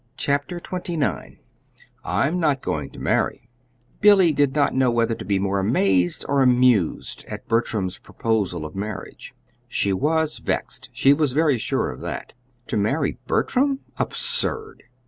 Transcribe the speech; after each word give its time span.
CHAPTER 0.17 0.59
XXIX 0.59 1.37
"I'M 2.03 2.39
NOT 2.39 2.61
GOING 2.63 2.89
TO 2.89 2.97
MARRY" 2.97 3.51
Billy 3.99 4.31
did 4.31 4.55
not 4.55 4.73
know 4.73 4.89
whether 4.89 5.13
to 5.13 5.23
be 5.23 5.37
more 5.37 5.59
amazed 5.59 6.25
or 6.27 6.41
amused 6.41 7.23
at 7.27 7.47
Bertram's 7.47 7.99
proposal 7.99 8.65
of 8.65 8.73
marriage. 8.75 9.35
She 9.67 9.93
was 9.93 10.39
vexed; 10.39 10.89
she 10.91 11.13
was 11.13 11.33
very 11.33 11.59
sure 11.59 11.91
of 11.91 12.01
that. 12.01 12.33
To 12.65 12.77
marry 12.77 13.19
Bertram? 13.27 13.81
Absurd!... 13.99 14.81